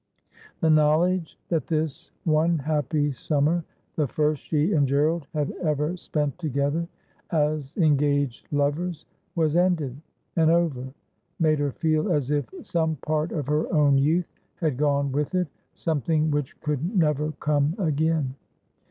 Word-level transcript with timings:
The 0.61 0.69
knowledge 0.71 1.37
that 1.49 1.67
this 1.67 2.09
one 2.23 2.57
happy 2.57 3.11
summer, 3.11 3.63
the 3.95 4.07
first 4.07 4.41
she 4.41 4.73
and 4.73 4.87
Gerald 4.87 5.27
had 5.31 5.51
ever 5.61 5.95
spent 5.95 6.39
together 6.39 6.87
as 7.29 7.77
engaged 7.77 8.47
lovers, 8.51 9.05
was 9.35 9.55
ended 9.55 10.01
and 10.35 10.49
over, 10.49 10.87
made 11.39 11.59
her 11.59 11.71
feel 11.73 12.11
as 12.11 12.31
if 12.31 12.51
some 12.63 12.95
part 12.95 13.31
of 13.31 13.45
her 13.45 13.71
own 13.71 13.95
youth 13.99 14.33
had 14.55 14.75
gone 14.75 15.11
with 15.11 15.35
it— 15.35 15.47
something 15.75 16.31
which 16.31 16.59
could 16.61 16.97
never 16.97 17.31
come 17.33 17.75
again. 17.77 18.33